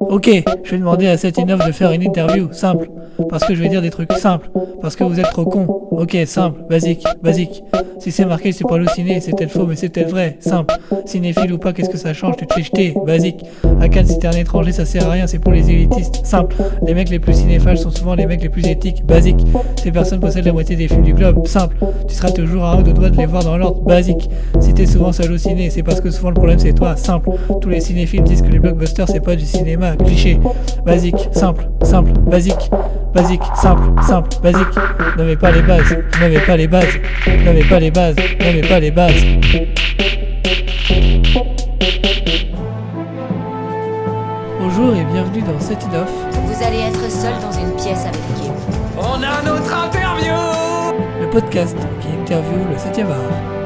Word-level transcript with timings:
Ok, 0.00 0.30
je 0.64 0.70
vais 0.70 0.78
demander 0.78 1.08
à 1.08 1.18
cette 1.18 1.36
Inoff 1.36 1.64
de 1.66 1.72
faire 1.72 1.92
une 1.92 2.02
interview, 2.02 2.48
simple. 2.52 2.90
Parce 3.28 3.44
que 3.44 3.54
je 3.54 3.62
vais 3.62 3.68
dire 3.68 3.82
des 3.82 3.90
trucs 3.90 4.12
simples. 4.14 4.50
Parce 4.80 4.96
que 4.96 5.04
vous 5.04 5.20
êtes 5.20 5.28
trop 5.28 5.44
con. 5.44 5.66
Ok, 5.90 6.16
simple, 6.24 6.62
basique, 6.70 7.04
basique. 7.22 7.62
Si 7.98 8.10
c'est 8.10 8.24
marqué 8.24 8.52
c'est 8.52 8.64
pas 8.64 8.76
halluciné, 8.76 9.20
c'est 9.20 9.36
peut-être 9.36 9.50
faux, 9.50 9.66
mais 9.66 9.76
c'est 9.76 9.90
peut-être 9.90 10.08
vrai, 10.08 10.38
simple. 10.40 10.74
Cinéphile 11.04 11.52
ou 11.52 11.58
pas, 11.58 11.74
qu'est-ce 11.74 11.90
que 11.90 11.98
ça 11.98 12.14
change 12.14 12.36
Tu 12.38 12.46
te 12.46 12.54
fais 12.54 12.62
jeter, 12.62 12.94
basique. 13.04 13.44
À 13.78 13.90
Cannes, 13.90 14.06
si 14.06 14.18
t'es 14.18 14.26
un 14.26 14.32
étranger, 14.32 14.72
ça 14.72 14.86
sert 14.86 15.06
à 15.06 15.10
rien, 15.10 15.26
c'est 15.26 15.38
pour 15.38 15.52
les 15.52 15.70
élitistes, 15.70 16.24
simple. 16.24 16.56
Les 16.86 16.94
mecs 16.94 17.10
les 17.10 17.18
plus 17.18 17.34
cinéphages 17.34 17.78
sont 17.78 17.90
souvent 17.90 18.14
les 18.14 18.24
mecs 18.24 18.42
les 18.42 18.48
plus 18.48 18.66
éthiques, 18.66 19.04
basique. 19.04 19.44
Ces 19.82 19.92
personnes 19.92 20.20
possèdent 20.20 20.46
la 20.46 20.54
moitié 20.54 20.76
des 20.76 20.88
films 20.88 21.02
du 21.02 21.12
globe, 21.12 21.46
simple. 21.46 21.76
Tu 22.08 22.14
seras 22.14 22.30
toujours 22.30 22.64
à 22.64 22.72
un 22.72 22.80
ou 22.80 22.82
deux 22.82 22.94
doigts 22.94 23.10
de 23.10 23.18
les 23.18 23.26
voir 23.26 23.44
dans 23.44 23.58
l'ordre, 23.58 23.82
basique. 23.82 24.30
Si 24.60 24.72
t'es 24.72 24.86
souvent 24.86 25.12
seul 25.12 25.30
au 25.32 25.36
ciné, 25.38 25.68
c'est 25.68 25.82
parce 25.82 26.00
que 26.00 26.10
souvent 26.10 26.30
le 26.30 26.36
problème 26.36 26.58
c'est 26.58 26.72
toi, 26.72 26.96
simple. 26.96 27.28
Tous 27.60 27.68
les 27.68 27.80
cinéphiles 27.80 28.22
disent 28.22 28.40
que 28.40 28.50
les 28.50 28.60
blockbusters 28.60 29.08
c'est 29.08 29.20
pas 29.20 29.36
du 29.36 29.44
cinéma, 29.44 29.89
cliché. 29.96 30.38
Basique, 30.84 31.28
simple, 31.32 31.68
simple, 31.82 32.12
basique, 32.26 32.70
basique, 33.14 33.42
simple, 33.54 33.88
simple, 34.02 34.28
basique. 34.42 34.66
N'avez 35.16 35.36
pas 35.36 35.50
les 35.50 35.62
bases, 35.62 35.96
n'avez 36.20 36.40
pas 36.40 36.56
les 36.56 36.68
bases, 36.68 36.98
n'avez 37.44 37.64
pas 37.64 37.80
les 37.80 37.90
bases, 37.90 38.16
n'avez 38.40 38.62
pas 38.62 38.80
les 38.80 38.90
bases. 38.90 39.24
Bonjour 44.60 44.94
et 44.94 45.04
bienvenue 45.12 45.42
dans 45.42 45.72
It 45.72 45.86
Off, 45.94 46.12
Vous 46.46 46.64
allez 46.66 46.78
être 46.78 47.10
seul 47.10 47.32
dans 47.40 47.52
une 47.52 47.76
pièce 47.76 48.06
avec 48.06 48.20
Kim. 48.40 48.52
On 48.98 49.22
a 49.22 49.42
notre 49.42 49.74
interview 49.74 50.60
le 51.20 51.28
podcast 51.28 51.76
qui 52.00 52.08
interviewe 52.08 52.64
le 52.70 52.76
7e 52.76 53.10
art. 53.10 53.59